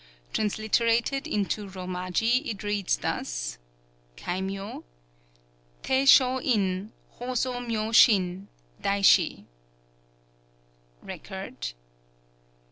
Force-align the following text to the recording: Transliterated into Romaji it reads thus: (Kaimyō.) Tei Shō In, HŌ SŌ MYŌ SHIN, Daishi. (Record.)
Transliterated 0.33 1.27
into 1.27 1.69
Romaji 1.69 2.47
it 2.47 2.63
reads 2.63 2.97
thus: 2.97 3.59
(Kaimyō.) 4.17 4.83
Tei 5.83 6.05
Shō 6.05 6.43
In, 6.43 6.91
HŌ 7.19 7.27
SŌ 7.33 7.67
MYŌ 7.67 7.93
SHIN, 7.93 8.47
Daishi. 8.81 9.45
(Record.) 11.03 11.73